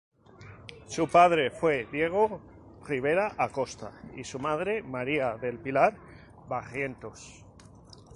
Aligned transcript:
Su 0.87 1.07
padre 1.07 1.51
fue 1.51 1.87
Diego 1.91 2.41
Rivera 2.87 3.35
Acosta 3.37 3.91
y 4.17 4.23
su 4.23 4.39
madre 4.39 4.81
María 4.81 5.37
del 5.37 5.59
Pilar 5.59 5.95
Barrientos. 6.47 7.45